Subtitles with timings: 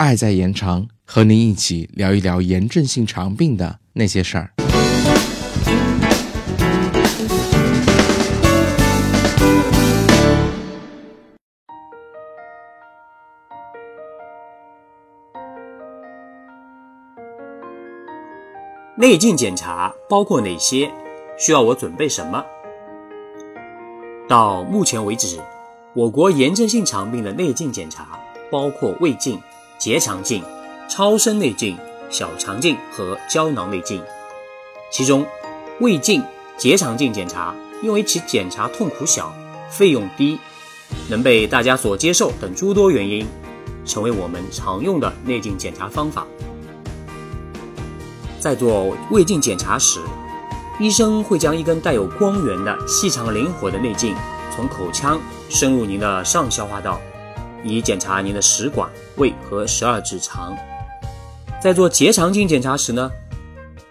[0.00, 4.50] 爱在延长，和您一起聊一聊炎症性肠病的那些事儿。
[18.96, 20.90] 内镜检查包括哪些？
[21.38, 22.42] 需要我准备什么？
[24.26, 25.38] 到目前为止，
[25.94, 28.18] 我国炎症性肠病的内镜检查
[28.50, 29.38] 包括胃镜、
[29.80, 30.44] 结肠镜、
[30.90, 31.74] 超声内镜、
[32.10, 34.02] 小肠镜和胶囊内镜。
[34.92, 35.26] 其中，
[35.80, 36.22] 胃镜、
[36.58, 39.34] 结肠镜检查因为其检查痛苦小、
[39.70, 40.38] 费用低、
[41.08, 43.26] 能被大家所接受等诸多原因，
[43.86, 46.26] 成为我们常用的内镜检查方法。
[48.38, 49.98] 在做胃镜检查时，
[50.78, 54.14] 医生会将一根带有光源的细长灵活的内镜
[54.54, 57.00] 从口腔深入您的上消化道，
[57.64, 60.56] 以检查您的食管、胃和十二指肠。
[61.62, 63.10] 在做结肠镜检查时呢，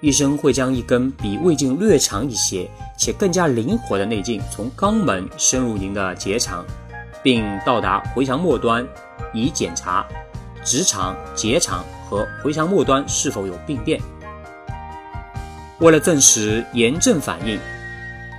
[0.00, 6.64] 医生会将一根比胃镜略长一些且更加灵活的内镜从肛门深入您的结肠，
[7.22, 8.86] 并到达回肠末端，
[9.34, 10.06] 以检查
[10.64, 14.00] 直肠、结肠和回肠末端是否有病变。
[15.80, 17.58] 为了证实炎症反应，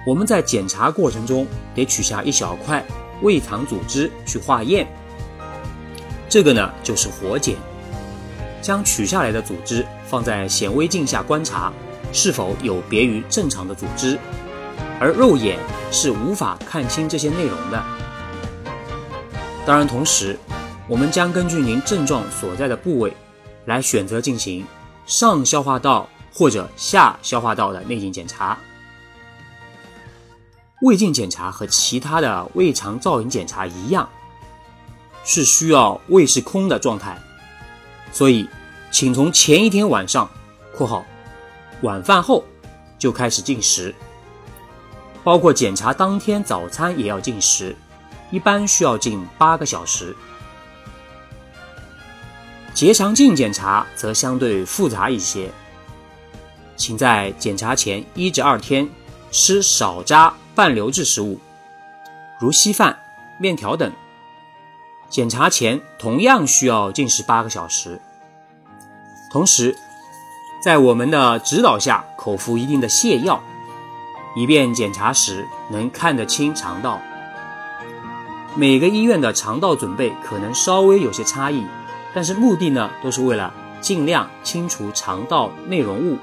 [0.08, 2.84] 我们在检查过程中得取下一小块
[3.22, 4.88] 胃肠组织去化验。
[6.30, 7.56] 这个呢就是活检，
[8.62, 11.72] 将取下来的组织放在显微镜下观察，
[12.12, 14.18] 是否有别于正常的组织，
[15.00, 15.58] 而肉眼
[15.92, 17.84] 是无法看清这些内容的。
[19.66, 20.38] 当然，同时
[20.88, 23.16] 我们将根据您症状所在的部位，
[23.66, 24.66] 来选择进行
[25.06, 26.08] 上消化道。
[26.34, 28.56] 或者下消化道的内镜检查，
[30.84, 34.08] 胃镜检查和其他的胃肠造影检查一样，
[35.28, 37.22] 是需要胃是空的状态，
[38.14, 38.48] 所以
[38.90, 40.28] 请从前一天晚上
[40.74, 41.06] （括号
[41.82, 42.46] 晚饭后）
[42.98, 43.94] 就开始进食，
[45.26, 47.76] 包括检查当天早餐也要进食，
[48.32, 50.16] 一般需要进八个小时。
[52.74, 55.52] 结肠镜检查则相对复杂一些。
[56.78, 58.88] 请在检查前一至二天
[59.30, 61.38] 吃少渣半流质食物，
[62.40, 62.98] 如稀饭、
[63.40, 63.92] 面条等。
[65.10, 68.02] 检查前同样需要进食八个小时。
[69.32, 69.76] 同时，
[70.64, 73.42] 在我们的指导下口服一定的泻药，
[74.36, 77.02] 以便检查时能看得清肠道。
[78.56, 81.66] 每个医院的肠道准备可能稍微有些差异，
[82.14, 86.18] 但是目的呢都是为了尽量清除肠道内容物。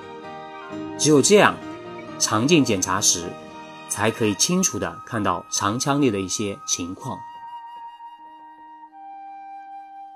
[0.98, 1.54] 只有这样，
[2.18, 3.32] 肠镜检查时
[3.88, 7.18] 才可以清楚地看到肠腔内的一些情况。